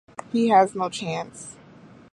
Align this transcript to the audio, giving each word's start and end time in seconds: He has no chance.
He 0.31 0.49
has 0.49 0.73
no 0.73 0.89
chance. 0.89 1.55